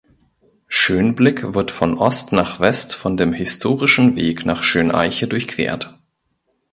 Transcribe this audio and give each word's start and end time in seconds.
Schönblick 0.67 1.53
wird 1.53 1.69
von 1.69 1.99
Ost 1.99 2.31
nach 2.31 2.59
West 2.59 2.95
von 2.95 3.17
dem 3.17 3.33
historischen 3.33 4.15
Weg 4.15 4.47
nach 4.47 4.63
Schöneiche 4.63 5.27
durchquert. 5.27 5.99